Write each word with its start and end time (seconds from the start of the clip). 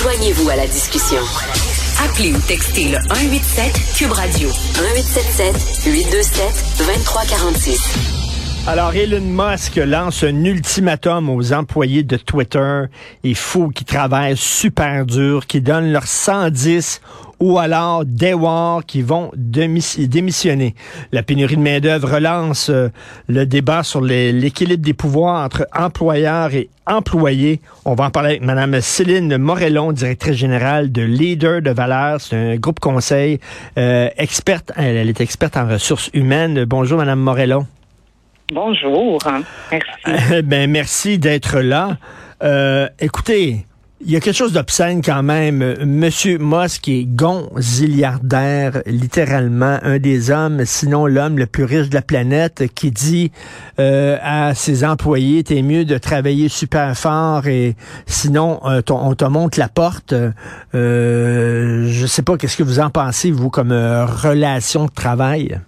Joignez-vous 0.00 0.48
à 0.48 0.54
la 0.54 0.66
discussion. 0.68 1.18
Appelez 2.04 2.32
ou 2.32 2.38
textez 2.46 2.84
le 2.84 2.98
187 3.08 3.96
Cube 3.96 4.12
Radio 4.12 4.48
1877 4.48 5.92
827 5.92 6.44
2346. 6.78 8.28
Alors, 8.68 8.94
Elon 8.94 9.20
Musk 9.20 9.74
lance 9.74 10.22
un 10.22 10.44
ultimatum 10.44 11.28
aux 11.28 11.52
employés 11.52 12.04
de 12.04 12.16
Twitter. 12.16 12.84
Il 13.24 13.34
faut 13.34 13.70
qu'ils 13.70 13.86
travaillent 13.86 14.36
super 14.36 15.04
dur, 15.04 15.48
qu'ils 15.48 15.64
donnent 15.64 15.90
leur 15.90 16.06
110 16.06 17.00
ou 17.40 17.58
alors 17.58 18.04
des 18.04 18.34
wars 18.34 18.84
qui 18.84 19.02
vont 19.02 19.30
démissionner. 19.34 20.74
La 21.12 21.22
pénurie 21.22 21.56
de 21.56 21.62
main-d'œuvre 21.62 22.14
relance 22.14 22.70
euh, 22.70 22.88
le 23.28 23.46
débat 23.46 23.82
sur 23.82 24.00
l'équilibre 24.00 24.84
des 24.84 24.94
pouvoirs 24.94 25.44
entre 25.44 25.66
employeurs 25.74 26.54
et 26.54 26.68
employés. 26.86 27.60
On 27.84 27.94
va 27.94 28.04
en 28.04 28.10
parler 28.10 28.30
avec 28.30 28.42
Mme 28.42 28.80
Céline 28.80 29.36
Morellon, 29.36 29.92
directrice 29.92 30.36
générale 30.36 30.90
de 30.90 31.02
Leader 31.02 31.62
de 31.62 31.70
Valeurs. 31.70 32.20
C'est 32.20 32.36
un 32.36 32.56
groupe 32.56 32.80
conseil 32.80 33.38
euh, 33.76 34.08
experte. 34.16 34.72
Elle, 34.76 35.08
est 35.08 35.20
experte 35.20 35.56
en 35.56 35.68
ressources 35.68 36.10
humaines. 36.14 36.64
Bonjour, 36.64 36.98
Mme 36.98 37.20
Morellon. 37.20 37.66
Bonjour. 38.52 39.18
Merci. 39.70 40.42
ben, 40.44 40.70
merci 40.70 41.18
d'être 41.18 41.60
là. 41.60 41.98
Euh, 42.42 42.88
écoutez, 43.00 43.66
il 44.00 44.12
y 44.12 44.16
a 44.16 44.20
quelque 44.20 44.36
chose 44.36 44.52
d'obscène 44.52 45.02
quand 45.02 45.22
même. 45.22 45.74
Monsieur 45.84 46.38
Musk 46.38 46.88
est 46.88 47.04
gonziliardaire, 47.04 48.82
littéralement, 48.86 49.78
un 49.82 49.98
des 49.98 50.30
hommes, 50.30 50.64
sinon 50.64 51.06
l'homme 51.06 51.36
le 51.36 51.46
plus 51.46 51.64
riche 51.64 51.88
de 51.88 51.94
la 51.94 52.02
planète, 52.02 52.64
qui 52.74 52.92
dit 52.92 53.32
euh, 53.80 54.16
à 54.22 54.54
ses 54.54 54.84
employés, 54.84 55.42
t'es 55.42 55.62
mieux 55.62 55.84
de 55.84 55.98
travailler 55.98 56.48
super 56.48 56.96
fort 56.96 57.48
et 57.48 57.74
sinon 58.06 58.60
euh, 58.66 58.82
on 58.88 59.14
te 59.14 59.24
monte 59.24 59.56
la 59.56 59.68
porte. 59.68 60.14
Euh, 60.74 61.88
je 61.88 62.06
sais 62.06 62.22
pas, 62.22 62.36
qu'est-ce 62.36 62.56
que 62.56 62.62
vous 62.62 62.80
en 62.80 62.90
pensez, 62.90 63.32
vous, 63.32 63.50
comme 63.50 63.72
euh, 63.72 64.06
relation 64.06 64.86
de 64.86 64.90
travail? 64.90 65.60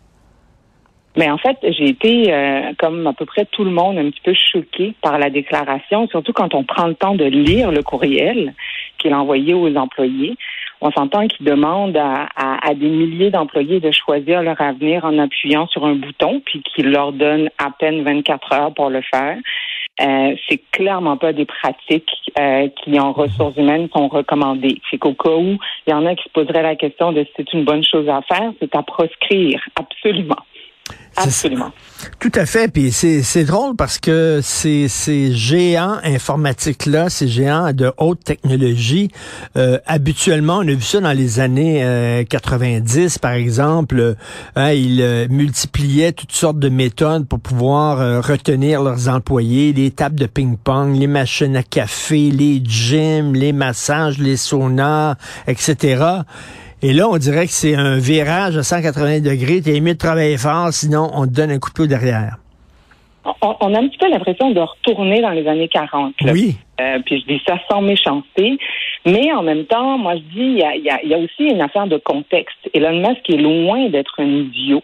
Mais 1.17 1.29
en 1.29 1.39
fait, 1.39 1.57
j'ai 1.63 1.89
été, 1.89 2.33
euh, 2.33 2.73
comme 2.79 3.07
à 3.07 3.13
peu 3.13 3.27
près 3.27 3.45
tout 3.47 3.65
le 3.65 3.71
monde, 3.71 3.99
un 3.99 4.11
petit 4.11 4.21
peu 4.23 4.35
choquée 4.35 4.95
par 5.03 5.19
la 5.19 5.29
déclaration, 5.29 6.07
surtout 6.09 6.33
quand 6.33 6.55
on 6.55 6.63
prend 6.63 6.87
le 6.87 6.95
temps 6.95 7.15
de 7.15 7.25
lire 7.25 7.73
le 7.73 7.83
courriel 7.83 8.55
qu'il 8.99 9.13
a 9.13 9.19
envoyé 9.19 9.55
aux 9.55 9.75
employés. 9.77 10.37
On 10.81 10.91
s'entend 10.93 11.27
qu'il 11.27 11.45
demande 11.45 11.97
à, 11.97 12.27
à, 12.37 12.75
des 12.75 12.89
milliers 12.89 13.31
d'employés 13.31 13.81
de 13.81 13.91
choisir 13.91 14.43
leur 14.43 14.61
avenir 14.61 15.05
en 15.05 15.19
appuyant 15.19 15.67
sur 15.67 15.85
un 15.85 15.95
bouton, 15.95 16.41
puis 16.45 16.63
qu'il 16.63 16.91
leur 16.91 17.13
donne 17.13 17.51
à 17.59 17.71
peine 17.71 18.03
24 18.03 18.53
heures 18.53 18.75
pour 18.75 18.89
le 18.89 19.03
faire. 19.03 19.37
Euh, 20.01 20.35
c'est 20.49 20.63
clairement 20.71 21.19
pas 21.19 21.35
des 21.35 21.45
pratiques 21.45 22.11
euh, 22.39 22.69
qui, 22.83 22.99
en 22.99 23.13
ressources 23.13 23.57
humaines, 23.57 23.89
sont 23.95 24.09
recommandées. 24.09 24.81
C'est 24.91 24.97
qu'au 24.97 25.13
cas 25.13 25.37
où 25.37 25.59
il 25.87 25.91
y 25.91 25.93
en 25.93 26.07
a 26.07 26.15
qui 26.15 26.25
se 26.25 26.31
poseraient 26.31 26.63
la 26.63 26.77
question 26.77 27.13
de 27.13 27.25
si 27.25 27.31
c'est 27.37 27.53
une 27.53 27.65
bonne 27.65 27.85
chose 27.85 28.09
à 28.09 28.23
faire, 28.23 28.53
c'est 28.61 28.75
à 28.75 28.83
proscrire, 28.83 29.61
absolument. 29.75 30.39
Absolument. 31.17 31.73
Tout 32.19 32.33
à 32.35 32.47
fait. 32.47 32.69
Puis 32.69 32.93
c'est 32.93 33.45
drôle 33.45 33.77
parce 33.77 33.99
que 33.99 34.41
ces, 34.43 34.89
ces 34.89 35.33
géants 35.33 35.99
informatiques-là, 36.03 37.11
ces 37.11 37.29
géants 37.29 37.73
de 37.73 37.93
haute 37.99 38.25
technologie, 38.25 39.11
euh, 39.57 39.79
habituellement, 39.87 40.59
on 40.59 40.69
a 40.69 40.73
vu 40.73 40.81
ça 40.81 41.01
dans 41.01 41.13
les 41.13 41.41
années 41.41 42.25
90, 42.29 43.17
euh, 43.17 43.19
par 43.21 43.33
exemple, 43.33 44.17
hein, 44.57 44.73
ils 44.73 45.03
euh, 45.03 45.27
multipliaient 45.29 46.13
toutes 46.13 46.33
sortes 46.33 46.59
de 46.59 46.69
méthodes 46.69 47.27
pour 47.27 47.41
pouvoir 47.41 48.25
retenir 48.25 48.83
leurs 48.83 49.09
employés, 49.09 49.73
les 49.73 49.91
tables 49.91 50.19
de 50.19 50.27
ping-pong, 50.27 50.97
les 50.97 51.07
machines 51.07 51.57
à 51.57 51.63
café, 51.63 52.31
les 52.31 52.63
gyms, 52.65 53.35
les 53.35 53.53
massages, 53.53 54.19
les 54.19 54.37
saunas, 54.37 55.17
etc. 55.47 56.23
Et 56.83 56.93
là, 56.95 57.09
on 57.09 57.19
dirait 57.19 57.47
que 57.47 57.53
c'est 57.53 57.75
un 57.75 57.99
virage 57.99 58.57
à 58.57 58.63
180 58.63 59.21
degrés. 59.21 59.61
T'es 59.61 59.81
mieux 59.81 59.95
de 59.95 59.99
travailler 59.99 60.39
fort, 60.39 60.73
sinon 60.73 61.11
on 61.15 61.27
te 61.27 61.33
donne 61.33 61.51
un 61.51 61.59
coup 61.59 61.71
de 61.77 61.87
derrière. 61.87 62.37
On, 63.43 63.75
a 63.75 63.79
un 63.79 63.89
petit 63.89 63.99
peu 63.99 64.09
l'impression 64.09 64.51
de 64.51 64.61
retourner 64.61 65.21
dans 65.21 65.31
les 65.31 65.47
années 65.47 65.69
40. 65.69 66.15
Oui. 66.25 66.57
Euh, 66.81 66.99
puis 67.05 67.21
je 67.21 67.35
dis 67.35 67.43
ça 67.47 67.57
sans 67.71 67.83
méchanceté. 67.83 68.59
Mais 69.07 69.33
en 69.33 69.43
même 69.43 69.65
temps, 69.65 69.99
moi 69.99 70.15
je 70.17 70.21
dis, 70.21 70.31
il 70.35 70.59
y 70.59 70.63
a, 70.63 71.03
y 71.05 71.15
a, 71.15 71.19
aussi 71.19 71.45
une 71.45 71.61
affaire 71.61 71.87
de 71.87 71.97
contexte. 71.97 72.59
Elon 72.75 72.99
Musk 72.99 73.29
est 73.31 73.39
loin 73.39 73.89
d'être 73.89 74.15
un 74.19 74.27
idiot. 74.27 74.83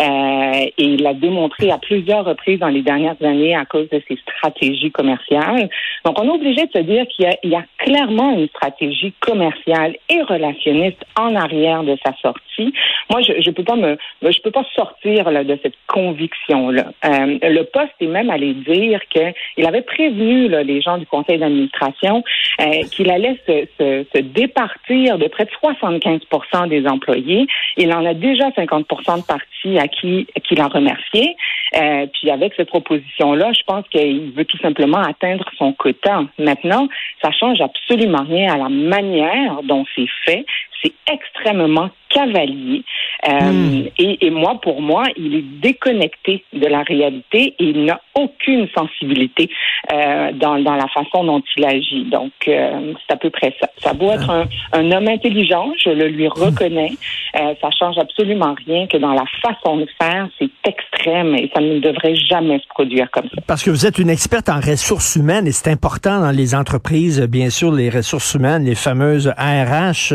Euh, 0.00 0.66
et 0.78 0.84
il 0.84 1.02
l'a 1.02 1.14
démontré 1.14 1.70
à 1.70 1.78
plusieurs 1.78 2.24
reprises 2.24 2.58
dans 2.58 2.68
les 2.68 2.82
dernières 2.82 3.16
années 3.22 3.54
à 3.54 3.64
cause 3.64 3.88
de 3.90 4.02
ses 4.08 4.16
stratégies 4.16 4.90
commerciales. 4.90 5.68
Donc, 6.04 6.20
on 6.20 6.26
est 6.26 6.34
obligé 6.34 6.66
de 6.66 6.72
se 6.72 6.78
dire 6.78 7.06
qu'il 7.08 7.28
y, 7.44 7.48
y, 7.48 7.54
a 7.54 7.64
clairement 7.78 8.36
une 8.36 8.48
stratégie 8.48 9.12
commerciale 9.20 9.96
et 10.08 10.22
relationniste 10.22 11.04
en 11.18 11.34
arrière 11.36 11.82
de 11.82 11.96
sa 12.04 12.12
sortie. 12.22 12.72
Moi, 13.10 13.20
je 13.22 13.32
ne 13.32 13.54
peux 13.54 13.64
pas 13.64 13.76
me, 13.76 13.96
je 14.22 14.40
peux 14.40 14.50
pas 14.50 14.64
sortir 14.74 15.30
là, 15.30 15.44
de 15.44 15.58
cette 15.62 15.74
conviction-là. 15.86 16.92
Euh, 17.04 17.38
le 17.42 17.62
poste 17.64 17.92
est 18.00 18.06
même 18.06 18.30
allé 18.30 18.54
dire 18.54 19.00
qu'il 19.08 19.66
avait 19.66 19.82
prévenu 19.82 20.48
là, 20.48 20.62
les 20.62 20.80
gens 20.80 20.98
du 20.98 21.06
conseil 21.06 21.38
d'administration 21.38 22.24
euh, 22.60 22.82
qu'il 22.90 23.10
allait 23.10 23.38
se, 23.46 23.51
se, 23.78 24.20
départir 24.20 25.18
de 25.18 25.28
près 25.28 25.44
de 25.44 25.50
75 25.50 26.20
des 26.68 26.86
employés. 26.86 27.46
Il 27.76 27.92
en 27.92 28.04
a 28.04 28.14
déjà 28.14 28.50
50% 28.50 29.20
de 29.20 29.26
partis 29.26 29.78
à 29.78 29.88
qui 29.88 30.26
qu'il 30.44 30.60
a 30.60 30.68
remercié. 30.68 31.36
Euh, 31.76 32.06
puis 32.12 32.30
avec 32.30 32.52
cette 32.56 32.68
proposition-là, 32.68 33.52
je 33.52 33.62
pense 33.66 33.86
qu'il 33.88 34.32
veut 34.32 34.44
tout 34.44 34.58
simplement 34.58 34.98
atteindre 34.98 35.44
son 35.56 35.72
quota. 35.72 36.24
Maintenant, 36.38 36.88
ça 37.22 37.30
change 37.30 37.60
absolument 37.60 38.24
rien 38.24 38.52
à 38.52 38.58
la 38.58 38.68
manière 38.68 39.62
dont 39.64 39.84
c'est 39.94 40.08
fait. 40.24 40.44
C'est 40.82 40.92
extrêmement 41.10 41.90
cavalier. 42.12 42.84
Euh, 43.28 43.40
hmm. 43.40 43.88
et, 43.98 44.26
et, 44.26 44.30
moi, 44.30 44.60
pour 44.60 44.82
moi, 44.82 45.04
il 45.16 45.34
est 45.34 45.44
déconnecté 45.62 46.44
de 46.52 46.66
la 46.66 46.82
réalité 46.82 47.54
et 47.58 47.64
il 47.64 47.84
n'a 47.84 48.00
aucune 48.14 48.68
sensibilité 48.76 49.48
euh, 49.92 50.32
dans, 50.32 50.58
dans, 50.58 50.74
la 50.74 50.88
façon 50.88 51.24
dont 51.24 51.42
il 51.56 51.64
agit. 51.64 52.04
Donc, 52.10 52.32
euh, 52.48 52.92
c'est 53.06 53.14
à 53.14 53.16
peu 53.16 53.30
près 53.30 53.54
ça. 53.60 53.68
Ça 53.78 53.94
doit 53.94 54.14
être 54.14 54.30
un, 54.30 54.44
un, 54.72 54.92
homme 54.92 55.08
intelligent, 55.08 55.72
je 55.82 55.90
le 55.90 56.08
lui 56.08 56.28
reconnais. 56.28 56.92
Euh, 57.40 57.54
ça 57.60 57.68
change 57.70 57.96
absolument 57.98 58.54
rien 58.66 58.86
que 58.86 58.96
dans 58.98 59.12
la 59.12 59.24
façon 59.40 59.78
de 59.78 59.86
faire, 60.00 60.28
c'est 60.38 60.50
extrême 60.68 61.34
et 61.36 61.50
ça 61.54 61.60
ne 61.60 61.78
devrait 61.78 62.16
jamais 62.16 62.58
se 62.58 62.68
produire 62.68 63.10
comme 63.10 63.24
ça. 63.24 63.40
Parce 63.46 63.62
que 63.62 63.70
vous 63.70 63.86
êtes 63.86 63.98
une 63.98 64.10
experte 64.10 64.48
en 64.48 64.60
ressources 64.60 65.16
humaines 65.16 65.46
et 65.46 65.52
c'est 65.52 65.70
important 65.70 66.20
dans 66.20 66.30
les 66.30 66.54
entreprises, 66.54 67.20
bien 67.22 67.50
sûr, 67.50 67.72
les 67.72 67.88
ressources 67.88 68.34
humaines, 68.34 68.64
les 68.64 68.74
fameuses 68.74 69.32
RH 69.38 70.14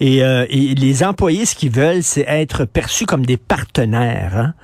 et, 0.00 0.07
euh, 0.22 0.46
et 0.48 0.74
les 0.74 1.02
employés 1.02 1.44
ce 1.44 1.54
qu'ils 1.54 1.72
veulent, 1.72 2.02
c'est 2.02 2.24
être 2.28 2.64
perçus 2.64 3.06
comme 3.06 3.26
des 3.26 3.36
partenaires. 3.36 4.36
Hein. 4.36 4.54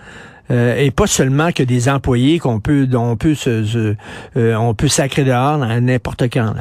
Euh, 0.51 0.77
et 0.77 0.91
pas 0.91 1.07
seulement 1.07 1.53
que 1.53 1.63
des 1.63 1.89
employés 1.89 2.39
qu'on 2.39 2.61
peut, 2.61 2.87
dont 2.87 3.13
on 3.13 3.17
peut 3.17 3.35
se, 3.35 3.97
euh, 4.37 4.55
on 4.55 4.75
peut 4.75 4.89
sacrer 4.89 5.25
dehors 5.25 5.63
à 5.63 5.81
n'importe 5.81 6.25
quand. 6.25 6.53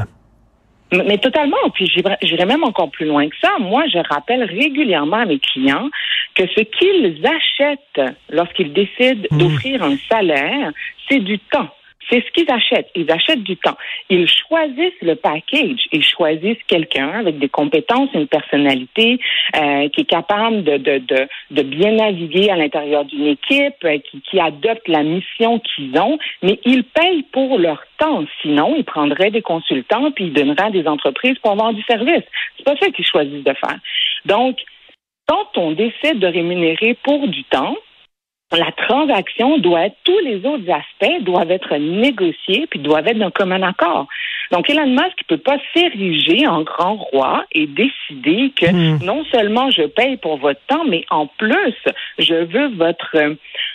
Mais, 0.91 1.17
totalement. 1.17 1.57
Puis 1.73 1.91
j'irai 2.21 2.45
même 2.45 2.63
encore 2.63 2.91
plus 2.91 3.05
loin 3.05 3.27
que 3.27 3.35
ça. 3.41 3.49
Moi, 3.59 3.83
je 3.91 3.97
rappelle 4.09 4.43
régulièrement 4.43 5.17
à 5.17 5.25
mes 5.25 5.39
clients 5.39 5.89
que 6.35 6.43
ce 6.47 6.61
qu'ils 6.61 7.21
achètent 7.25 8.13
lorsqu'ils 8.29 8.73
décident 8.73 9.27
mmh. 9.31 9.37
d'offrir 9.37 9.83
un 9.83 9.97
salaire, 10.09 10.71
c'est 11.09 11.19
du 11.19 11.39
temps. 11.39 11.69
C'est 12.09 12.23
ce 12.25 12.31
qu'ils 12.31 12.51
achètent. 12.51 12.89
Ils 12.95 13.09
achètent 13.11 13.43
du 13.43 13.57
temps. 13.57 13.77
Ils 14.09 14.27
choisissent 14.27 15.01
le 15.01 15.15
package. 15.15 15.79
Ils 15.91 16.03
choisissent 16.03 16.63
quelqu'un 16.67 17.09
avec 17.09 17.39
des 17.39 17.49
compétences, 17.49 18.09
une 18.13 18.27
personnalité 18.27 19.19
euh, 19.55 19.89
qui 19.89 20.01
est 20.01 20.09
capable 20.09 20.63
de, 20.63 20.77
de, 20.77 20.97
de, 20.99 21.27
de, 21.51 21.63
bien 21.63 21.93
naviguer 21.93 22.49
à 22.49 22.55
l'intérieur 22.55 23.05
d'une 23.05 23.27
équipe, 23.27 23.83
euh, 23.85 23.97
qui, 23.99 24.21
qui 24.21 24.39
adopte 24.39 24.87
la 24.87 25.03
mission 25.03 25.59
qu'ils 25.59 25.97
ont, 25.99 26.17
mais 26.41 26.59
ils 26.65 26.83
payent 26.83 27.25
pour 27.31 27.57
leur 27.57 27.83
temps. 27.97 28.23
Sinon, 28.41 28.75
ils 28.77 28.85
prendraient 28.85 29.31
des 29.31 29.41
consultants 29.41 30.11
puis 30.11 30.25
ils 30.25 30.33
donneraient 30.33 30.67
à 30.67 30.71
des 30.71 30.87
entreprises 30.87 31.37
pour 31.39 31.51
avoir 31.51 31.73
du 31.73 31.81
service. 31.83 32.23
C'est 32.57 32.65
pas 32.65 32.75
ça 32.77 32.89
qu'ils 32.91 33.05
choisissent 33.05 33.43
de 33.43 33.53
faire. 33.53 33.79
Donc, 34.25 34.57
quand 35.27 35.57
on 35.57 35.71
décide 35.71 36.19
de 36.19 36.27
rémunérer 36.27 36.97
pour 37.03 37.27
du 37.27 37.43
temps, 37.45 37.75
la 38.53 38.71
transaction 38.71 39.57
doit 39.57 39.87
être, 39.87 39.97
tous 40.03 40.19
les 40.19 40.45
autres 40.45 40.69
aspects 40.69 41.23
doivent 41.23 41.51
être 41.51 41.75
négociés 41.75 42.67
puis 42.69 42.79
doivent 42.79 43.07
être 43.07 43.17
d'un 43.17 43.31
commun 43.31 43.61
accord. 43.63 44.07
Donc, 44.51 44.69
Elon 44.69 44.87
Musk 44.87 45.17
ne 45.29 45.35
peut 45.35 45.41
pas 45.41 45.57
s'ériger 45.73 46.47
en 46.47 46.61
grand 46.61 46.95
roi 46.95 47.45
et 47.51 47.65
décider 47.65 48.51
que 48.55 48.71
hmm. 48.71 49.03
non 49.03 49.23
seulement 49.31 49.71
je 49.71 49.83
paye 49.83 50.17
pour 50.17 50.37
votre 50.37 50.61
temps, 50.67 50.83
mais 50.87 51.05
en 51.09 51.27
plus, 51.27 51.75
je 52.19 52.35
veux 52.35 52.67
votre, 52.75 53.17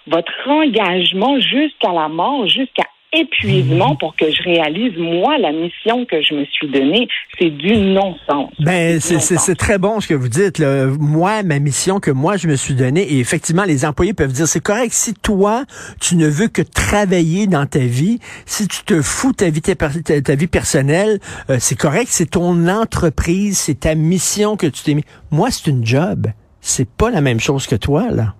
votre 0.07 0.49
engagement 0.49 1.41
jusqu'à 1.41 1.93
la 1.93 2.09
mort, 2.09 2.47
jusqu'à 2.47 2.85
épuisement 3.13 3.97
pour 3.97 4.15
que 4.17 4.31
je 4.31 4.43
réalise, 4.43 4.97
moi, 4.99 5.39
la 5.39 5.53
mission 5.53 6.05
que 6.05 6.21
je 6.23 6.35
me 6.35 6.45
suis 6.47 6.69
donnée. 6.69 7.09
C'est 7.39 7.51
du 7.51 7.77
non-sens. 7.77 8.51
Ben, 8.59 9.01
c'est 9.01 9.55
très 9.55 9.79
bon 9.79 10.01
ce 10.01 10.09
que 10.09 10.15
vous 10.15 10.29
dites. 10.29 10.59
Là. 10.59 10.87
Moi, 10.87 11.43
ma 11.43 11.59
mission 11.59 12.01
que 12.01 12.11
moi, 12.11 12.37
je 12.37 12.49
me 12.49 12.57
suis 12.57 12.75
donnée, 12.75 13.03
et 13.03 13.19
effectivement, 13.21 13.65
les 13.65 13.85
employés 13.85 14.15
peuvent 14.15 14.33
dire, 14.33 14.47
c'est 14.47 14.63
correct 14.63 14.93
si 14.93 15.15
toi, 15.15 15.65
tu 16.01 16.17
ne 16.17 16.27
veux 16.27 16.49
que 16.49 16.63
travailler 16.63 17.47
dans 17.47 17.67
ta 17.67 17.79
vie, 17.79 18.19
si 18.47 18.69
tu 18.69 18.83
te 18.85 19.01
fous 19.01 19.33
ta 19.33 19.51
vie, 19.51 19.63
ta, 19.63 19.75
ta 19.75 20.35
vie 20.35 20.47
personnelle, 20.47 21.21
euh, 21.51 21.57
c'est 21.61 21.79
correct, 21.79 22.09
c'est 22.11 22.31
ton 22.31 22.69
entreprise, 22.69 23.59
c'est 23.59 23.81
ta 23.81 23.95
mission 23.95 24.57
que 24.57 24.67
tu 24.67 24.83
t'es 24.83 24.95
mis. 24.95 25.05
Moi, 25.31 25.51
c'est 25.51 25.71
une 25.71 25.85
job. 25.87 26.27
C'est 26.61 26.89
pas 26.89 27.11
la 27.11 27.21
même 27.21 27.41
chose 27.41 27.67
que 27.67 27.77
toi, 27.77 28.11
là. 28.11 28.35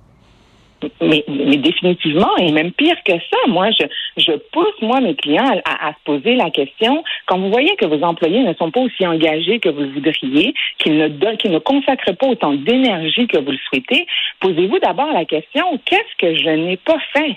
Mais, 1.01 1.25
définitivement, 1.57 2.37
et 2.37 2.53
même 2.53 2.73
pire 2.73 2.97
que 3.05 3.13
ça, 3.13 3.39
moi, 3.49 3.69
je, 3.71 3.85
je 4.17 4.33
pousse, 4.53 4.81
moi, 4.81 5.01
mes 5.01 5.17
clients 5.17 5.61
à, 5.65 5.89
à, 5.89 5.93
se 5.93 5.99
poser 6.05 6.37
la 6.37 6.51
question, 6.51 7.03
quand 7.27 7.39
vous 7.39 7.51
voyez 7.51 7.75
que 7.77 7.87
vos 7.87 8.01
employés 8.03 8.45
ne 8.45 8.55
sont 8.55 8.71
pas 8.71 8.81
aussi 8.81 9.05
engagés 9.05 9.59
que 9.59 9.69
vous 9.69 9.81
le 9.81 9.91
voudriez, 9.91 10.55
qu'ils 10.79 10.97
ne, 10.97 11.35
qu'ils 11.37 11.51
ne 11.51 11.59
consacrent 11.59 12.17
pas 12.17 12.29
autant 12.29 12.53
d'énergie 12.53 13.27
que 13.27 13.39
vous 13.39 13.51
le 13.51 13.59
souhaitez, 13.69 14.07
posez-vous 14.41 14.79
d'abord 14.79 15.13
la 15.13 15.25
question, 15.25 15.81
qu'est-ce 15.85 16.17
que 16.19 16.37
je 16.37 16.51
n'ai 16.51 16.77
pas 16.77 16.99
fait 17.13 17.37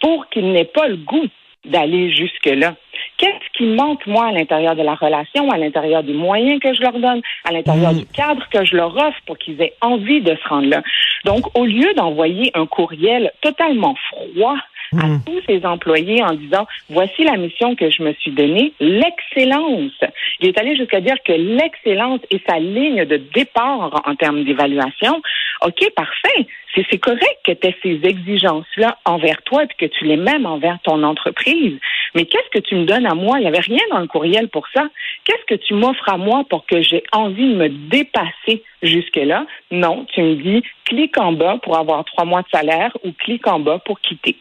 pour 0.00 0.28
qu'ils 0.28 0.52
n'aient 0.52 0.64
pas 0.64 0.88
le 0.88 0.96
goût 0.96 1.28
d'aller 1.64 2.12
jusque-là? 2.12 2.74
Qu'est-ce 3.18 3.56
qui 3.56 3.66
manque, 3.66 4.06
moi, 4.06 4.26
à 4.26 4.32
l'intérieur 4.32 4.76
de 4.76 4.82
la 4.82 4.94
relation, 4.94 5.50
à 5.50 5.58
l'intérieur 5.58 6.02
des 6.02 6.12
moyens 6.12 6.60
que 6.60 6.72
je 6.74 6.80
leur 6.80 6.92
donne, 6.92 7.22
à 7.44 7.52
l'intérieur 7.52 7.92
mm. 7.92 7.98
du 7.98 8.06
cadre 8.06 8.46
que 8.50 8.64
je 8.64 8.76
leur 8.76 8.96
offre 8.96 9.18
pour 9.26 9.38
qu'ils 9.38 9.60
aient 9.60 9.74
envie 9.80 10.20
de 10.20 10.34
se 10.34 10.48
rendre 10.48 10.68
là? 10.68 10.82
Donc, 11.24 11.56
au 11.56 11.64
lieu 11.64 11.92
d'envoyer 11.94 12.50
un 12.54 12.66
courriel 12.66 13.30
totalement 13.40 13.94
froid 14.10 14.56
à 14.98 15.06
mm. 15.06 15.22
tous 15.24 15.40
ses 15.46 15.64
employés 15.64 16.22
en 16.22 16.34
disant 16.34 16.66
voici 16.90 17.24
la 17.24 17.36
mission 17.36 17.74
que 17.74 17.90
je 17.90 18.02
me 18.02 18.12
suis 18.14 18.30
donnée, 18.30 18.72
l'excellence. 18.80 19.92
Il 20.40 20.48
est 20.48 20.58
allé 20.58 20.76
jusqu'à 20.76 21.00
dire 21.00 21.16
que 21.24 21.32
l'excellence 21.32 22.20
est 22.30 22.46
sa 22.48 22.58
ligne 22.58 23.04
de 23.04 23.16
départ 23.34 24.02
en 24.04 24.14
termes 24.16 24.44
d'évaluation. 24.44 25.22
OK, 25.64 25.90
parfait. 25.94 26.46
C'est 26.74 26.98
correct 26.98 27.38
que 27.44 27.52
tu 27.52 27.66
aies 27.66 27.76
ces 27.82 28.00
exigences-là 28.02 28.98
envers 29.04 29.42
toi 29.42 29.64
et 29.64 29.68
que 29.78 29.86
tu 29.86 30.04
les 30.04 30.16
mêmes 30.16 30.46
envers 30.46 30.78
ton 30.82 31.02
entreprise. 31.02 31.78
Mais 32.14 32.26
qu'est-ce 32.26 32.58
que 32.58 32.64
tu 32.64 32.74
me 32.74 32.84
donnes 32.84 33.06
à 33.06 33.14
moi? 33.14 33.38
Il 33.38 33.42
n'y 33.42 33.48
avait 33.48 33.60
rien 33.60 33.82
dans 33.90 34.00
le 34.00 34.06
courriel 34.06 34.48
pour 34.48 34.66
ça. 34.74 34.84
Qu'est-ce 35.24 35.54
que 35.54 35.60
tu 35.60 35.74
m'offres 35.74 36.08
à 36.08 36.16
moi 36.16 36.44
pour 36.48 36.66
que 36.66 36.82
j'ai 36.82 37.02
envie 37.12 37.48
de 37.48 37.56
me 37.56 37.68
dépasser 37.68 38.62
jusque-là? 38.82 39.46
Non, 39.70 40.06
tu 40.12 40.22
me 40.22 40.34
dis 40.34 40.62
clique 40.84 41.18
en 41.18 41.32
bas 41.32 41.58
pour 41.62 41.78
avoir 41.78 42.04
trois 42.04 42.24
mois 42.24 42.42
de 42.42 42.48
salaire 42.52 42.96
ou 43.04 43.12
clique 43.12 43.46
en 43.46 43.60
bas 43.60 43.78
pour 43.84 44.00
quitter. 44.00 44.36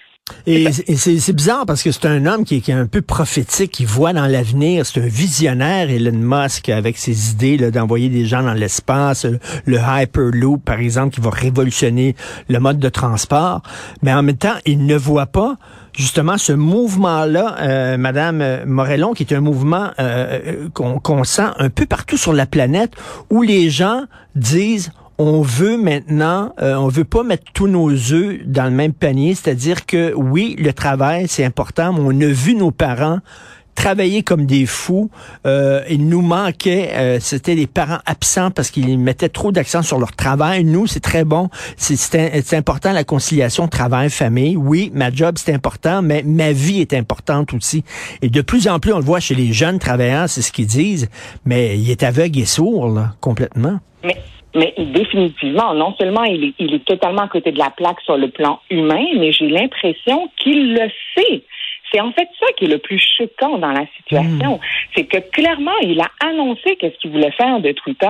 Et, 0.48 0.72
c'est 0.72 1.36
bizarre 1.36 1.66
parce 1.66 1.84
que 1.84 1.92
c'est 1.92 2.06
un 2.06 2.26
homme 2.26 2.46
qui, 2.46 2.56
est 2.56 2.72
un 2.72 2.88
peu 2.88 3.02
prophétique, 3.02 3.72
qui 3.72 3.86
voit 3.86 4.14
dans 4.14 4.28
l'avenir. 4.28 4.86
C'est 4.86 5.02
un 5.02 5.08
visionnaire, 5.08 5.90
Elon 5.90 6.12
Musk, 6.14 6.70
avec 6.70 6.98
ses 6.98 7.32
idées 7.32 7.58
d'envoyer 7.72 8.10
des 8.10 8.26
gens 8.26 8.44
dans 8.44 8.54
l'espace, 8.54 9.26
le 9.66 9.78
Hyperloop, 9.78 10.64
par 10.64 10.80
exemple, 10.80 11.16
qui 11.16 11.22
va 11.22 11.30
révolutionner 11.30 12.16
le 12.50 12.60
mode 12.60 12.80
de 12.80 12.90
transport. 12.90 13.62
Mais 14.02 14.14
en 14.14 14.24
même 14.24 14.38
temps, 14.38 14.58
il 14.66 14.86
ne 14.86 14.96
voit 14.96 15.28
pas 15.28 15.58
justement 15.94 16.38
ce 16.38 16.54
mouvement-là, 16.54 17.56
euh, 17.60 17.98
Madame 17.98 18.66
Morellon, 18.66 19.14
qui 19.14 19.24
est 19.24 19.34
un 19.34 19.42
mouvement 19.42 19.92
euh, 20.00 20.70
qu'on 20.74 21.24
sent 21.24 21.50
un 21.58 21.70
peu 21.70 21.86
partout 21.86 22.18
sur 22.18 22.34
la 22.34 22.46
planète, 22.46 22.94
où 23.30 23.42
les 23.42 23.70
gens 23.70 24.04
disent 24.36 24.92
on 25.18 25.42
veut 25.42 25.78
maintenant, 25.78 26.54
euh, 26.62 26.74
on 26.76 26.88
veut 26.88 27.04
pas 27.04 27.24
mettre 27.24 27.44
tous 27.54 27.68
nos 27.68 27.92
œufs 27.92 28.40
dans 28.46 28.66
le 28.66 28.72
même 28.72 28.94
panier, 28.94 29.36
c'est-à-dire 29.36 29.86
que 29.86 30.14
oui, 30.16 30.56
le 30.58 30.74
travail 30.74 31.28
c'est 31.28 31.46
important, 31.46 31.94
mais 31.94 32.02
on 32.04 32.22
a 32.22 32.32
vu 32.32 32.56
nos 32.56 32.72
parents 32.72 33.20
travailler 33.82 34.22
comme 34.22 34.46
des 34.46 34.68
fous. 34.68 35.10
Euh, 35.48 35.82
il 35.90 36.08
nous 36.08 36.22
manquait, 36.22 36.92
euh, 36.94 37.18
c'était 37.20 37.56
les 37.56 37.66
parents 37.66 37.98
absents 38.06 38.52
parce 38.52 38.70
qu'ils 38.70 39.00
mettaient 39.00 39.28
trop 39.28 39.52
d'accent 39.52 39.82
sur 39.82 39.98
leur 39.98 40.12
travail. 40.12 40.64
Nous, 40.64 40.86
c'est 40.86 41.00
très 41.00 41.24
bon. 41.24 41.50
C'est 41.78 42.54
important 42.54 42.94
la 42.94 43.04
conciliation 43.04 43.68
travail-famille. 43.68 44.56
Oui, 44.56 44.92
ma 44.94 45.10
job, 45.12 45.36
c'est 45.38 45.52
important, 45.52 46.04
mais 46.04 46.22
ma 46.24 46.52
vie 46.52 46.80
est 46.80 46.94
importante 46.94 47.56
aussi. 47.56 47.84
Et 48.22 48.30
de 48.30 48.42
plus 48.42 48.68
en 48.68 48.78
plus, 48.78 48.94
on 48.94 49.00
le 49.00 49.04
voit 49.04 49.20
chez 49.20 49.34
les 49.34 49.52
jeunes 49.52 49.80
travailleurs, 49.80 50.30
c'est 50.30 50.44
ce 50.44 50.52
qu'ils 50.52 50.68
disent, 50.68 51.10
mais 51.46 51.80
il 51.80 51.90
est 51.90 52.04
aveugle 52.04 52.38
et 52.38 52.46
sourd, 52.46 52.88
là, 52.88 53.14
complètement. 53.20 53.80
Mais 54.04 54.18
mais 54.54 54.74
définitivement, 54.78 55.74
non 55.74 55.96
seulement 55.98 56.24
il 56.24 56.44
est, 56.44 56.54
il 56.60 56.74
est 56.74 56.84
totalement 56.84 57.22
à 57.22 57.30
côté 57.30 57.54
de 57.54 57.58
la 57.58 57.70
plaque 57.70 58.02
sur 58.02 58.18
le 58.18 58.30
plan 58.30 58.60
humain, 58.70 59.06
mais 59.18 59.32
j'ai 59.32 59.48
l'impression 59.48 60.30
qu'il 60.38 60.74
le 60.74 60.90
sait. 61.16 61.44
C'est 61.92 62.00
en 62.00 62.12
fait 62.12 62.28
ça 62.40 62.48
qui 62.58 62.66
est 62.66 62.70
le 62.70 62.78
plus 62.78 63.00
choquant 63.18 63.58
dans 63.58 63.72
la 63.72 63.86
situation. 63.98 64.56
Hmm. 64.56 64.60
C'est 64.96 65.06
que 65.06 65.18
clairement, 65.32 65.78
il 65.82 66.00
a 66.00 66.10
annoncé 66.26 66.76
que 66.78 66.90
ce 66.90 66.98
qu'il 67.00 67.12
voulait 67.12 67.32
faire 67.32 67.60
de 67.60 67.72
Twitter, 67.72 68.08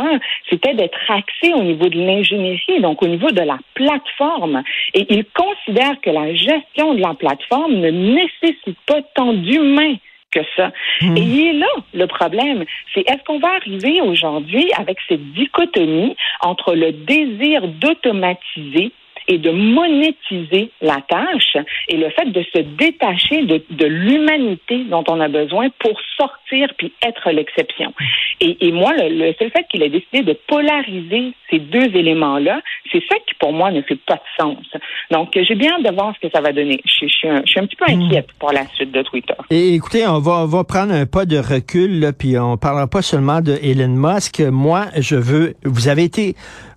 c'était 0.50 0.74
d'être 0.74 1.00
axé 1.10 1.54
au 1.54 1.64
niveau 1.64 1.88
de 1.88 2.00
l'ingénierie, 2.00 2.82
donc 2.82 3.02
au 3.02 3.08
niveau 3.08 3.32
de 3.32 3.42
la 3.42 3.58
plateforme. 3.74 4.64
Et 4.94 5.06
il 5.10 5.26
considère 5.26 6.00
que 6.02 6.10
la 6.10 6.34
gestion 6.34 6.94
de 6.94 7.02
la 7.02 7.14
plateforme 7.14 7.76
ne 7.76 7.90
nécessite 7.90 8.78
pas 8.86 9.02
tant 9.16 9.34
d'humains 9.34 9.96
que 10.32 10.40
ça. 10.56 10.72
Hmm. 11.02 11.18
Et 11.18 11.22
il 11.22 11.48
est 11.48 11.54
là 11.54 11.68
le 11.94 12.08
problème. 12.08 12.66
C'est 12.94 13.02
est-ce 13.02 13.24
qu'on 13.26 13.40
va 13.40 13.50
arriver 13.56 14.02
aujourd'hui 14.02 14.72
avec 14.78 14.98
cette 15.08 15.34
dichotomie 15.34 16.16
entre 16.42 16.74
le 16.74 16.92
désir 16.92 17.68
d'automatiser 17.68 18.92
et 19.32 19.38
de 19.38 19.52
monétiser 19.52 20.72
la 20.82 20.98
tâche 21.08 21.56
et 21.88 21.96
le 21.96 22.10
fait 22.10 22.26
de 22.26 22.44
se 22.54 22.60
détacher 22.60 23.44
de, 23.44 23.64
de 23.70 23.86
l'humanité 23.86 24.84
dont 24.90 25.06
on 25.08 25.22
a 25.22 25.30
besoin 25.30 25.70
pour 25.80 25.98
sortir 26.18 26.68
puis 26.78 26.92
être 27.02 27.32
l'exception. 27.32 27.94
Et, 28.42 28.58
et, 28.68 28.74
moi, 28.74 28.92
le, 28.98 29.28
le 29.28 29.34
seul 29.40 29.50
fait 29.52 29.66
qu'il 29.72 29.84
ait 29.84 29.90
décidé 29.90 30.24
de 30.24 30.38
polariser 30.48 31.32
ces 31.50 31.60
deux 31.60 31.96
éléments-là, 31.96 32.60
c'est 32.92 33.02
ça 33.10 33.16
qui 33.26 33.34
pour 33.40 33.54
moi 33.54 33.72
ne 33.72 33.82
fait 33.84 34.00
pas 34.06 34.16
de 34.16 34.44
sens. 34.44 34.66
Donc, 35.12 35.30
j'ai 35.34 35.56
bien 35.56 35.76
hâte 35.76 35.90
de 35.90 35.96
voir 35.96 36.14
ce 36.14 36.28
que 36.28 36.34
ça 36.34 36.42
va 36.42 36.52
donner. 36.52 36.82
Je, 36.84 37.06
je, 37.08 37.14
suis, 37.14 37.30
un, 37.30 37.42
je 37.46 37.52
suis 37.52 37.60
un 37.62 37.66
petit 37.68 37.78
peu 37.78 37.86
hmm. 37.90 38.02
inquiète 38.02 38.28
pour 38.38 38.52
la 38.52 38.68
suite 38.76 38.92
de 38.92 39.02
Twitter. 39.04 39.34
Et 39.50 39.76
écoutez, 39.76 40.06
on 40.08 40.20
va, 40.20 40.44
on 40.44 40.48
va 40.48 40.66
prendre 40.66 40.94
un 40.94 41.06
pas 41.06 41.26
de 41.26 41.38
recul, 41.38 42.02
là, 42.02 42.12
puis 42.12 42.38
on 42.38 42.58
parlera 42.58 42.88
pas 42.88 43.02
seulement 43.02 43.40
de 43.40 43.58
Elon 43.64 43.96
Musk. 43.96 44.42
Moi, 44.42 44.88
je 44.98 45.16
veux, 45.16 45.54
vous 45.64 45.88
avez 45.88 46.04
été 46.04 46.36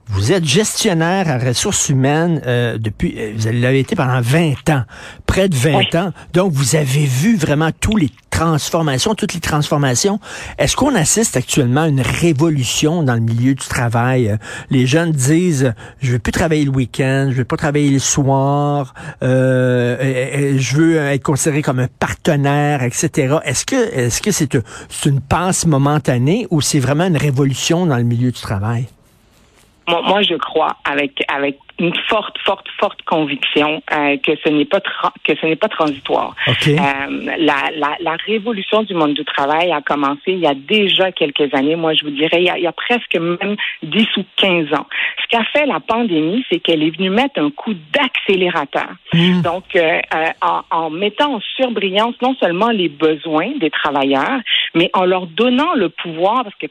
vous 0.08 0.32
êtes 0.32 0.44
gestionnaire 0.44 1.30
à 1.30 1.38
ressources 1.38 1.88
humaines 1.88 2.40
euh, 2.46 2.78
depuis, 2.78 3.14
euh, 3.18 3.32
vous 3.36 3.48
l'avez 3.52 3.80
été 3.80 3.96
pendant 3.96 4.20
20 4.20 4.68
ans, 4.70 4.84
près 5.26 5.48
de 5.48 5.54
20 5.54 5.94
ans. 5.94 6.12
Donc, 6.32 6.52
vous 6.52 6.76
avez 6.76 7.06
vu 7.06 7.36
vraiment 7.36 7.70
toutes 7.80 8.00
les 8.00 8.10
transformations, 8.30 9.14
toutes 9.14 9.32
les 9.32 9.40
transformations. 9.40 10.20
Est-ce 10.58 10.76
qu'on 10.76 10.94
assiste 10.94 11.36
actuellement 11.36 11.82
à 11.82 11.88
une 11.88 12.00
révolution 12.02 13.02
dans 13.02 13.14
le 13.14 13.20
milieu 13.20 13.54
du 13.54 13.66
travail? 13.66 14.28
Euh, 14.28 14.36
les 14.70 14.86
jeunes 14.86 15.12
disent, 15.12 15.72
je 16.00 16.12
veux 16.12 16.18
plus 16.18 16.32
travailler 16.32 16.64
le 16.64 16.72
week-end, 16.72 17.28
je 17.30 17.36
veux 17.36 17.44
pas 17.44 17.56
travailler 17.56 17.90
le 17.90 17.98
soir, 17.98 18.92
euh, 19.22 20.56
je 20.58 20.76
veux 20.76 20.96
être 20.96 21.22
considéré 21.22 21.62
comme 21.62 21.78
un 21.78 21.88
partenaire, 21.98 22.82
etc. 22.82 23.36
Est-ce 23.44 23.64
que, 23.64 23.76
est-ce 23.94 24.20
que 24.20 24.32
c'est 24.32 24.54
une 25.06 25.20
passe 25.20 25.64
momentanée 25.66 26.46
ou 26.50 26.60
c'est 26.60 26.80
vraiment 26.80 27.06
une 27.06 27.16
révolution 27.16 27.86
dans 27.86 27.96
le 27.96 28.04
milieu 28.04 28.30
du 28.32 28.40
travail? 28.40 28.86
Moi, 29.88 30.02
moi, 30.02 30.22
je 30.22 30.34
crois 30.34 30.76
avec 30.84 31.24
avec 31.28 31.58
une 31.78 31.94
forte, 32.08 32.38
forte, 32.44 32.66
forte 32.78 33.02
conviction 33.02 33.82
euh, 33.92 34.16
que 34.18 34.32
ce 34.44 34.48
n'est 34.48 34.64
pas 34.64 34.80
que 34.80 35.34
ce 35.40 35.46
n'est 35.46 35.56
pas 35.56 35.68
transitoire. 35.68 36.34
Euh, 36.46 36.72
la, 37.38 37.70
la, 37.76 37.96
la, 38.00 38.16
révolution 38.26 38.84
du 38.84 38.94
monde 38.94 39.14
du 39.14 39.24
travail 39.24 39.72
a 39.72 39.80
commencé 39.80 40.20
il 40.28 40.38
y 40.38 40.46
a 40.46 40.54
déjà 40.54 41.10
quelques 41.10 41.52
années. 41.52 41.74
Moi, 41.74 41.94
je 41.94 42.04
vous 42.04 42.12
dirais, 42.12 42.38
il 42.38 42.44
y 42.44 42.50
a, 42.50 42.58
il 42.58 42.64
y 42.64 42.66
a 42.66 42.72
presque 42.72 43.16
même 43.16 43.56
10 43.82 44.06
ou 44.18 44.24
15 44.36 44.72
ans. 44.74 44.86
Ce 45.22 45.28
qu'a 45.28 45.44
fait 45.44 45.66
la 45.66 45.80
pandémie, 45.80 46.44
c'est 46.50 46.60
qu'elle 46.60 46.82
est 46.82 46.96
venue 46.96 47.10
mettre 47.10 47.40
un 47.40 47.50
coup 47.50 47.74
d'accélérateur. 47.92 48.90
Mmh. 49.12 49.42
Donc, 49.42 49.64
euh, 49.74 49.98
euh, 50.14 50.26
en, 50.42 50.62
en, 50.70 50.90
mettant 50.90 51.34
en 51.34 51.40
surbrillance 51.56 52.14
non 52.22 52.34
seulement 52.38 52.70
les 52.70 52.88
besoins 52.88 53.50
des 53.58 53.70
travailleurs, 53.70 54.40
mais 54.74 54.90
en 54.92 55.04
leur 55.04 55.26
donnant 55.26 55.74
le 55.74 55.88
pouvoir, 55.88 56.44
parce 56.44 56.56
que 56.56 56.66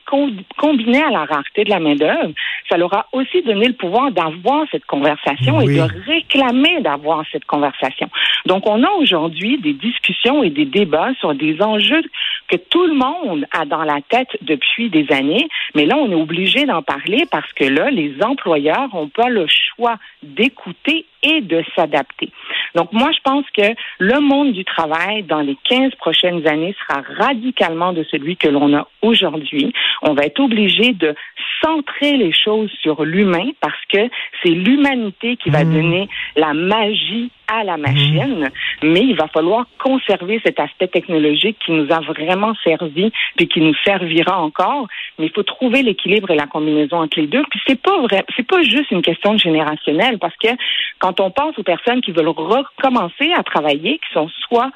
combiné 0.58 1.02
à 1.02 1.10
la 1.10 1.26
rareté 1.26 1.64
de 1.64 1.70
la 1.70 1.80
main-d'œuvre, 1.80 2.34
ça 2.70 2.78
leur 2.78 2.94
a 2.94 3.08
aussi 3.12 3.42
donné 3.44 3.68
le 3.68 3.74
pouvoir 3.74 4.12
d'avoir 4.12 4.66
cette 4.72 4.86
conversation 4.86 5.62
et 5.62 5.68
de 5.68 5.82
réclamer 6.06 6.82
d'avoir 6.82 7.24
cette 7.32 7.46
conversation. 7.46 8.10
Donc, 8.46 8.68
on 8.68 8.84
a 8.84 8.90
aujourd'hui 8.92 9.58
des 9.60 9.74
discussions 9.74 10.44
et 10.44 10.50
des 10.50 10.66
débats 10.66 11.14
sur 11.20 11.34
des 11.34 11.62
enjeux 11.62 12.04
que 12.50 12.58
tout 12.58 12.86
le 12.86 12.94
monde 12.94 13.46
a 13.52 13.66
dans 13.66 13.84
la 13.84 14.00
tête 14.10 14.30
depuis 14.42 14.90
des 14.90 15.08
années, 15.12 15.48
mais 15.76 15.86
là, 15.86 15.96
on 15.98 16.12
est 16.12 16.22
obligé 16.22 16.66
d'en 16.66 16.82
parler 16.82 17.26
parce 17.32 17.52
que 17.54 17.66
là, 17.66 17.90
les 17.90 18.16
employeurs 18.22 18.94
n'ont 18.94 19.08
pas 19.08 19.30
le 19.30 19.48
choix 19.48 19.96
d'écouter 20.22 21.06
et 21.24 21.42
de 21.42 21.64
s'adapter. 21.76 22.30
Donc 22.76 22.92
moi, 22.92 23.10
je 23.12 23.20
pense 23.24 23.46
que 23.56 23.76
le 24.00 24.20
monde 24.20 24.54
du 24.54 24.66
travail 24.66 25.24
dans 25.24 25.42
les 25.42 25.58
15 25.70 25.96
prochaines 25.96 26.48
années 26.48 26.76
sera 26.82 27.02
radicalement 27.20 27.94
de 27.94 28.04
celui 28.10 28.38
que 28.38 28.48
l'on 28.48 28.76
a 28.76 28.88
aujourd'hui. 29.02 29.74
On 30.02 30.14
va 30.14 30.24
être 30.24 30.40
obligé 30.40 30.94
de 30.94 31.16
centrer 31.64 32.18
les 32.18 32.34
choses 32.34 32.72
sur 32.82 33.06
l'humain 33.06 33.52
parce 33.62 33.86
que 33.92 34.10
c'est 34.42 34.50
l'humanité 34.50 35.38
qui 35.38 35.50
va 35.50 35.64
mmh. 35.64 35.74
donner 35.74 36.10
la 36.36 36.54
magie 36.54 37.32
à 37.54 37.64
la 37.64 37.78
machine, 37.78 38.50
mais 38.82 39.02
il 39.02 39.16
va 39.16 39.28
falloir 39.28 39.66
conserver 39.78 40.42
cet 40.44 40.60
aspect 40.60 40.88
technologique 40.88 41.58
qui 41.64 41.72
nous 41.72 41.92
a 41.92 42.00
vraiment 42.00 42.54
servi 42.64 43.12
puis 43.36 43.48
qui 43.48 43.62
nous 43.62 43.76
servira 43.86 44.42
encore. 44.42 44.88
Mais 45.20 45.28
il 45.28 45.32
faut 45.32 45.44
trouver 45.44 45.84
l'équilibre 45.84 46.32
et 46.32 46.36
la 46.36 46.48
combinaison 46.48 46.98
entre 46.98 47.20
les 47.20 47.28
deux. 47.28 47.44
Puis 47.52 47.62
c'est 47.68 47.80
pas 47.80 48.02
vrai, 48.02 48.26
c'est 48.36 48.48
pas 48.48 48.64
juste 48.64 48.90
une 48.90 49.04
question 49.04 49.34
de 49.34 49.40
générationnel 49.40 50.18
parce 50.18 50.36
que 50.38 50.50
quand 50.98 51.20
on 51.20 51.30
pense 51.30 51.58
aux 51.60 51.64
personnes 51.64 52.02
qui 52.02 52.12
veulent 52.12 52.30
recommencer 52.30 53.32
à 53.38 53.44
travailler, 53.44 54.00
qui 54.00 54.14
sont 54.14 54.30
soit 54.48 54.72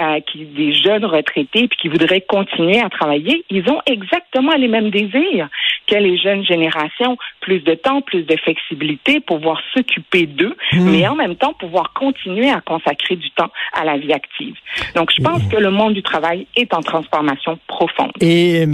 euh, 0.00 0.20
qui 0.20 0.44
des 0.44 0.72
jeunes 0.72 1.04
retraités 1.04 1.68
puis 1.68 1.78
qui 1.80 1.88
voudraient 1.88 2.22
continuer 2.22 2.80
à 2.80 2.88
travailler, 2.88 3.44
ils 3.50 3.68
ont 3.68 3.80
exactement 3.86 4.54
les 4.56 4.68
mêmes 4.68 4.90
désirs 4.90 5.48
que 5.92 5.98
les 5.98 6.16
jeunes 6.16 6.44
générations, 6.44 7.16
plus 7.40 7.60
de 7.60 7.74
temps, 7.74 8.00
plus 8.00 8.22
de 8.22 8.36
flexibilité, 8.36 9.20
pouvoir 9.20 9.60
s'occuper 9.74 10.26
d'eux, 10.26 10.56
mmh. 10.72 10.90
mais 10.90 11.06
en 11.06 11.14
même 11.14 11.36
temps 11.36 11.52
pouvoir 11.52 11.92
continuer 11.92 12.50
à 12.50 12.60
consacrer 12.60 13.16
du 13.16 13.30
temps 13.32 13.50
à 13.78 13.84
la 13.84 13.98
vie 13.98 14.12
active. 14.12 14.54
Donc, 14.94 15.10
je 15.16 15.22
pense 15.22 15.42
mmh. 15.44 15.48
que 15.48 15.56
le 15.56 15.70
monde 15.70 15.94
du 15.94 16.02
travail 16.02 16.46
est 16.56 16.72
en 16.72 16.80
transformation 16.80 17.58
profonde. 17.66 18.12
Et 18.20 18.66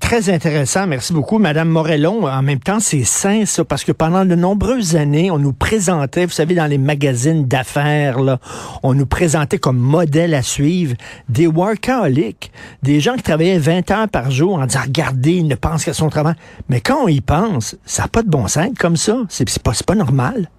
très 0.00 0.28
intéressant, 0.28 0.86
merci 0.86 1.12
beaucoup, 1.12 1.38
Madame 1.38 1.68
Morellon. 1.68 2.26
En 2.26 2.42
même 2.42 2.60
temps, 2.60 2.80
c'est 2.80 3.04
sain 3.04 3.46
ça, 3.46 3.64
parce 3.64 3.84
que 3.84 3.92
pendant 3.92 4.24
de 4.24 4.34
nombreuses 4.34 4.96
années, 4.96 5.30
on 5.30 5.38
nous 5.38 5.52
présentait, 5.52 6.26
vous 6.26 6.32
savez, 6.32 6.54
dans 6.54 6.66
les 6.66 6.78
magazines 6.78 7.46
d'affaires, 7.46 8.20
là, 8.20 8.38
on 8.82 8.94
nous 8.94 9.06
présentait 9.06 9.58
comme 9.58 9.78
modèle 9.78 10.34
à 10.34 10.42
suivre 10.42 10.94
des 11.28 11.46
workaholics, 11.46 12.50
des 12.82 13.00
gens 13.00 13.14
qui 13.14 13.22
travaillaient 13.22 13.58
20 13.58 13.90
heures 13.90 14.08
par 14.08 14.30
jour 14.30 14.58
en 14.58 14.66
disant, 14.66 14.80
regardez, 14.84 15.32
ils 15.32 15.48
ne 15.48 15.54
pensent 15.54 15.84
qu'à 15.84 15.94
son 15.94 16.10
travail. 16.10 16.34
Mais 16.68 16.80
quand 16.80 17.04
on 17.04 17.08
y 17.08 17.20
pense, 17.20 17.76
ça 17.84 18.02
n'a 18.02 18.08
pas 18.08 18.22
de 18.22 18.28
bon 18.28 18.48
sens 18.48 18.70
comme 18.78 18.96
ça. 18.96 19.18
C'est 19.28 19.62
pas, 19.62 19.72
pas 19.86 19.94
normal. 19.94 20.50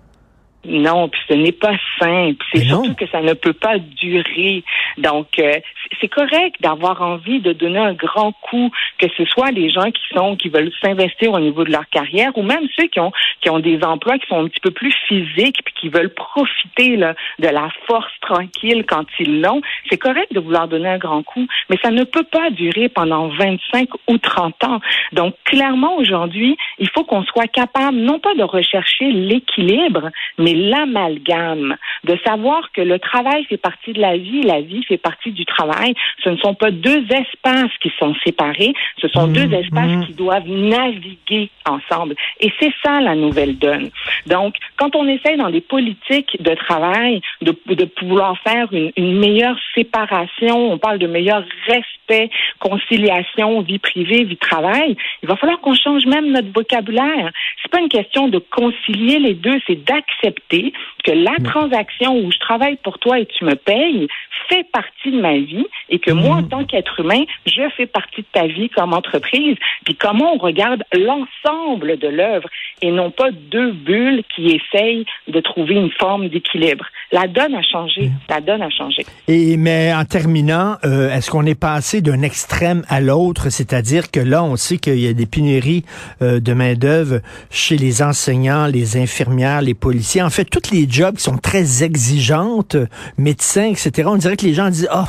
Non, 0.68 1.08
puis 1.08 1.22
ce 1.30 1.34
n'est 1.34 1.54
pas 1.54 1.76
simple. 1.98 2.46
C'est 2.52 2.66
surtout 2.66 2.94
que 2.94 3.08
ça 3.08 3.22
ne 3.22 3.34
peut 3.34 3.54
pas 3.54 3.78
durer. 3.80 4.64
Donc, 4.98 5.40
euh, 5.40 5.54
c'est 6.02 6.10
correct 6.10 6.56
d'avoir 6.60 7.02
envie 7.02 7.40
de 7.40 7.54
donner 7.54 7.80
un 7.80 7.94
grand 7.94 8.34
coup, 8.34 8.70
que 9.00 9.08
ce 9.18 9.24
soit 9.26 9.52
les 9.52 9.70
gens 9.70 9.90
qui 9.92 10.02
sont 10.14 10.36
qui 10.36 10.50
veulent 10.50 10.72
s'investir 10.82 11.32
au 11.32 11.40
niveau 11.40 11.64
de 11.64 11.72
leur 11.72 11.88
carrière, 11.90 12.38
ou 12.38 12.44
même 12.44 12.68
ceux 12.78 12.88
qui 12.88 13.00
ont 13.00 13.14
qui 13.40 13.50
ont 13.50 13.60
des 13.60 13.82
emplois 13.82 14.18
qui 14.18 14.28
sont 14.28 14.44
un 14.44 14.48
petit 14.50 14.60
peu 14.60 14.72
plus 14.72 14.94
physiques, 15.08 15.64
puis 15.64 15.74
qui 15.80 15.90
veulent 15.90 16.14
profiter 16.14 16.98
là, 16.98 17.16
de 17.40 17.48
la 17.48 17.70
force 17.86 18.12
tranquille 18.22 18.84
quand 18.86 19.06
ils 19.20 19.40
l'ont. 19.42 19.62
C'est 19.90 19.98
correct 19.98 20.34
de 20.34 20.42
vouloir 20.42 20.68
donner 20.68 20.90
un 20.90 20.98
grand 20.98 21.24
coup, 21.24 21.48
mais 21.70 21.78
ça 21.82 21.92
ne 21.92 22.04
peut 22.04 22.26
pas 22.30 22.50
durer 22.50 22.90
pendant 22.90 23.30
25 23.30 23.88
ou 24.10 24.18
30 24.18 24.64
ans. 24.66 24.80
Donc, 25.14 25.36
clairement, 25.46 25.96
aujourd'hui, 25.96 26.58
il 26.78 26.90
faut 26.90 27.06
qu'on 27.06 27.24
soit 27.24 27.48
capable 27.48 27.98
non 27.98 28.20
pas 28.20 28.36
de 28.36 28.44
rechercher 28.44 29.12
l'équilibre, 29.12 30.10
mais 30.38 30.57
l'amalgame, 30.58 31.76
de 32.04 32.18
savoir 32.26 32.72
que 32.72 32.82
le 32.82 33.00
travail 33.00 33.46
fait 33.46 33.58
partie 33.58 33.94
de 33.94 34.02
la 34.02 34.18
vie, 34.18 34.42
la 34.42 34.62
vie 34.62 34.84
fait 34.84 34.98
partie 34.98 35.32
du 35.32 35.46
travail. 35.46 35.94
Ce 36.24 36.30
ne 36.30 36.38
sont 36.38 36.54
pas 36.54 36.72
deux 36.72 37.06
espaces 37.12 37.72
qui 37.82 37.92
sont 38.00 38.16
séparés, 38.26 38.74
ce 39.02 39.08
sont 39.08 39.28
deux 39.28 39.48
mmh, 39.48 39.54
espaces 39.54 39.92
mmh. 39.92 40.06
qui 40.06 40.14
doivent 40.14 40.48
naviguer 40.48 41.50
ensemble. 41.66 42.16
Et 42.40 42.52
c'est 42.60 42.74
ça 42.84 43.02
la 43.02 43.16
nouvelle 43.16 43.58
donne. 43.58 43.90
Donc, 44.26 44.56
quand 44.78 44.96
on 44.96 45.08
essaie 45.08 45.38
dans 45.38 45.50
des 45.50 45.62
politiques 45.62 46.42
de 46.42 46.54
travail 46.56 47.22
de, 47.42 47.56
de 47.68 47.86
pouvoir 47.86 48.38
faire 48.40 48.68
une, 48.72 48.92
une 48.96 49.18
meilleure 49.18 49.58
séparation, 49.76 50.72
on 50.72 50.78
parle 50.78 51.00
de 51.00 51.08
meilleur 51.08 51.44
respect, 51.68 52.30
conciliation, 52.58 53.62
vie 53.62 53.80
privée, 53.80 54.24
vie 54.24 54.38
travail, 54.38 54.96
il 55.24 55.30
va 55.30 55.36
falloir 55.36 55.60
qu'on 55.60 55.76
change 55.76 56.06
même 56.06 56.32
notre 56.32 56.52
vocabulaire. 56.54 57.32
C'est 57.62 57.72
pas 57.72 57.80
une 57.80 57.90
question 57.90 58.28
de 58.28 58.40
concilier 58.40 59.20
les 59.20 59.34
deux, 59.34 59.60
c'est 59.68 59.84
d'accepter 59.84 60.74
que 61.04 61.12
la 61.12 61.36
transaction 61.44 62.18
où 62.18 62.32
je 62.32 62.40
travaille 62.40 62.78
pour 62.78 63.00
toi 63.00 63.20
et 63.20 63.26
tu 63.26 63.46
me 63.46 63.56
payes 63.56 64.08
fait 64.50 64.66
partie 64.72 65.12
de 65.12 65.20
ma 65.20 65.38
vie 65.38 65.66
et 65.90 66.00
que 66.00 66.12
moi, 66.12 66.38
en 66.38 66.42
mm. 66.42 66.50
tant 66.50 66.64
qu'être 66.66 67.00
humain, 67.00 67.24
je 67.46 67.62
fais 67.76 67.86
partie 67.86 68.22
de 68.22 68.28
ta 68.32 68.48
vie 68.48 68.70
comme 68.70 68.94
entreprise. 68.94 69.58
Puis 69.86 69.96
comment 69.96 70.34
on 70.34 70.38
regarde 70.38 70.84
l'ensemble 70.94 71.98
de 71.98 72.08
l'œuvre 72.08 72.50
et 72.82 72.92
non 72.92 73.12
pas 73.12 73.32
deux 73.32 73.72
bulles 73.72 74.24
qui 74.36 74.48
essayent 74.48 75.06
de 75.28 75.40
trouver 75.40 75.76
une 75.76 75.92
forme 75.92 76.30
d'équilibre. 76.30 76.86
La 77.12 77.28
donne 77.28 77.56
a 77.56 77.62
changé. 77.62 78.04
Mm. 78.04 78.12
La 78.30 78.42
donne 78.42 78.62
a 78.62 78.70
changé. 78.70 79.06
Et 79.28 79.58
mais 79.58 79.94
en 79.94 80.06
terminant, 80.06 80.76
euh, 80.84 81.10
est-ce 81.10 81.30
qu'on 81.30 81.46
est 81.46 81.60
passé 81.60 82.02
d'un 82.02 82.22
extrême 82.22 82.47
à 82.90 83.02
l'autre, 83.02 83.50
c'est-à-dire 83.50 84.10
que 84.10 84.20
là, 84.20 84.44
on 84.44 84.56
sait 84.56 84.78
qu'il 84.78 85.00
y 85.00 85.08
a 85.08 85.14
des 85.14 85.26
pénuries 85.26 85.84
euh, 86.22 86.40
de 86.40 86.54
main 86.54 86.74
d'œuvre 86.74 87.20
chez 87.50 87.78
les 87.78 88.02
enseignants, 88.02 88.68
les 88.68 88.98
infirmières, 88.98 89.62
les 89.62 89.74
policiers. 89.74 90.22
En 90.22 90.30
fait, 90.30 90.46
toutes 90.46 90.72
les 90.72 90.90
jobs 90.90 91.16
qui 91.16 91.24
sont 91.24 91.38
très 91.38 91.84
exigeantes, 91.84 92.76
médecins, 93.18 93.70
etc. 93.70 94.08
On 94.12 94.18
dirait 94.18 94.38
que 94.38 94.46
les 94.46 94.54
gens 94.54 94.70
disent, 94.70 94.90
oh, 94.94 95.04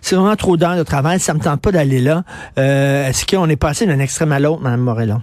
c'est 0.00 0.16
vraiment 0.16 0.36
trop 0.36 0.56
d'heures 0.56 0.76
de 0.76 0.82
travail, 0.82 1.18
ça 1.18 1.34
me 1.34 1.40
tente 1.40 1.62
pas 1.62 1.72
d'aller 1.72 2.00
là. 2.00 2.24
Euh, 2.58 3.08
est-ce 3.08 3.26
qu'on 3.26 3.48
est 3.48 3.56
passé 3.56 3.86
d'un 3.86 3.98
extrême 3.98 4.32
à 4.32 4.38
l'autre, 4.38 4.62
Mme 4.62 4.80
Morellon? 4.80 5.22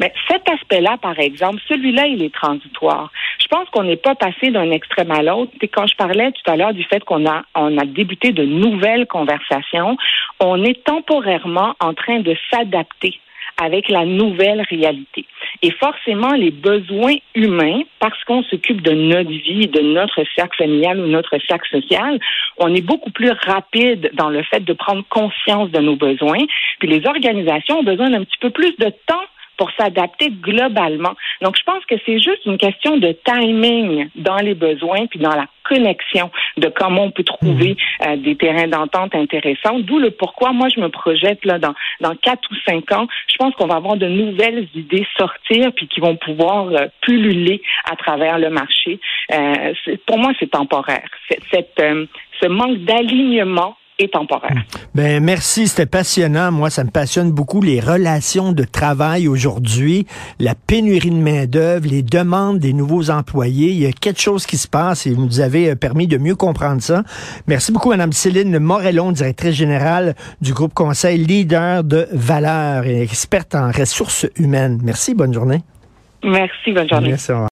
Mais 0.00 0.12
cet 0.28 0.48
aspect-là, 0.48 0.96
par 1.02 1.18
exemple, 1.18 1.60
celui-là, 1.68 2.06
il 2.06 2.22
est 2.22 2.32
transitoire. 2.32 3.12
Je 3.50 3.56
pense 3.56 3.68
qu'on 3.70 3.82
n'est 3.82 3.96
pas 3.96 4.14
passé 4.14 4.52
d'un 4.52 4.70
extrême 4.70 5.10
à 5.10 5.22
l'autre. 5.22 5.50
Quand 5.72 5.86
je 5.86 5.96
parlais 5.96 6.30
tout 6.30 6.48
à 6.48 6.56
l'heure 6.56 6.72
du 6.72 6.84
fait 6.84 7.02
qu'on 7.02 7.26
a, 7.26 7.42
on 7.56 7.78
a 7.78 7.84
débuté 7.84 8.30
de 8.30 8.44
nouvelles 8.44 9.08
conversations, 9.08 9.96
on 10.38 10.62
est 10.62 10.84
temporairement 10.84 11.74
en 11.80 11.92
train 11.92 12.20
de 12.20 12.36
s'adapter 12.48 13.18
avec 13.60 13.88
la 13.88 14.04
nouvelle 14.06 14.62
réalité. 14.70 15.26
Et 15.62 15.72
forcément, 15.72 16.32
les 16.32 16.52
besoins 16.52 17.16
humains, 17.34 17.82
parce 17.98 18.22
qu'on 18.24 18.44
s'occupe 18.44 18.82
de 18.82 18.92
notre 18.92 19.30
vie, 19.30 19.66
de 19.66 19.80
notre 19.80 20.22
cercle 20.36 20.56
familial 20.56 21.00
ou 21.00 21.06
notre 21.06 21.36
cercle 21.46 21.68
social, 21.68 22.20
on 22.56 22.72
est 22.72 22.86
beaucoup 22.86 23.10
plus 23.10 23.32
rapide 23.32 24.10
dans 24.14 24.30
le 24.30 24.42
fait 24.44 24.60
de 24.60 24.72
prendre 24.72 25.04
conscience 25.08 25.70
de 25.72 25.80
nos 25.80 25.96
besoins. 25.96 26.44
Puis 26.78 26.88
les 26.88 27.04
organisations 27.04 27.80
ont 27.80 27.84
besoin 27.84 28.10
d'un 28.10 28.24
petit 28.24 28.38
peu 28.40 28.50
plus 28.50 28.74
de 28.78 28.92
temps 29.06 29.24
pour 29.60 29.70
s'adapter 29.78 30.30
globalement. 30.30 31.12
Donc, 31.42 31.54
je 31.58 31.62
pense 31.64 31.84
que 31.84 31.94
c'est 32.06 32.18
juste 32.18 32.46
une 32.46 32.56
question 32.56 32.96
de 32.96 33.14
timing 33.26 34.08
dans 34.14 34.36
les 34.36 34.54
besoins 34.54 35.04
puis 35.04 35.18
dans 35.18 35.36
la 35.36 35.44
connexion 35.64 36.30
de 36.56 36.68
comment 36.68 37.04
on 37.04 37.10
peut 37.10 37.24
trouver 37.24 37.76
mhm. 38.00 38.08
euh, 38.08 38.16
des 38.16 38.36
terrains 38.36 38.68
d'entente 38.68 39.14
intéressants. 39.14 39.78
D'où 39.80 39.98
le 39.98 40.12
pourquoi 40.12 40.54
moi 40.54 40.68
je 40.74 40.80
me 40.80 40.88
projette 40.88 41.44
là 41.44 41.58
dans 41.58 41.74
dans 42.00 42.14
quatre 42.16 42.50
ou 42.50 42.54
cinq 42.66 42.90
ans. 42.90 43.06
Je 43.26 43.36
pense 43.36 43.54
qu'on 43.54 43.66
va 43.66 43.76
avoir 43.76 43.96
de 43.96 44.06
nouvelles 44.06 44.66
idées 44.74 45.06
sortir 45.18 45.72
puis 45.76 45.88
qui 45.88 46.00
vont 46.00 46.16
pouvoir 46.16 46.68
euh, 46.68 46.86
pulluler 47.02 47.60
à 47.84 47.96
travers 47.96 48.38
le 48.38 48.48
marché. 48.48 48.98
Euh, 49.30 49.74
pour 50.06 50.16
moi, 50.16 50.32
c'est 50.40 50.50
temporaire. 50.50 51.08
Cette, 51.52 51.78
euh, 51.80 52.06
ce 52.40 52.48
manque 52.48 52.78
d'alignement 52.78 53.76
temporaire. 54.08 54.64
Ben 54.94 55.22
merci, 55.22 55.68
c'était 55.68 55.86
passionnant. 55.86 56.52
Moi, 56.52 56.70
ça 56.70 56.84
me 56.84 56.90
passionne 56.90 57.30
beaucoup 57.32 57.60
les 57.60 57.80
relations 57.80 58.52
de 58.52 58.64
travail 58.64 59.28
aujourd'hui, 59.28 60.06
la 60.38 60.54
pénurie 60.54 61.10
de 61.10 61.16
main 61.16 61.46
d'œuvre, 61.46 61.88
les 61.88 62.02
demandes 62.02 62.58
des 62.58 62.72
nouveaux 62.72 63.10
employés. 63.10 63.70
Il 63.70 63.78
y 63.78 63.86
a 63.86 63.92
quelque 63.92 64.20
chose 64.20 64.46
qui 64.46 64.56
se 64.56 64.68
passe 64.68 65.06
et 65.06 65.14
vous 65.14 65.24
nous 65.24 65.40
avez 65.40 65.70
euh, 65.70 65.74
permis 65.74 66.06
de 66.06 66.18
mieux 66.18 66.36
comprendre 66.36 66.82
ça. 66.82 67.02
Merci 67.46 67.72
beaucoup, 67.72 67.90
Madame 67.90 68.12
Céline 68.12 68.58
Morellon, 68.58 69.12
directrice 69.12 69.54
générale 69.54 70.14
du 70.40 70.52
groupe 70.52 70.74
Conseil 70.74 71.18
Leader 71.18 71.84
de 71.84 72.06
valeur 72.12 72.84
et 72.86 73.02
experte 73.02 73.54
en 73.54 73.70
ressources 73.70 74.26
humaines. 74.36 74.80
Merci, 74.82 75.14
bonne 75.14 75.32
journée. 75.32 75.62
Merci, 76.22 76.72
bonne 76.72 76.88
journée. 76.88 77.08
Merci, 77.08 77.32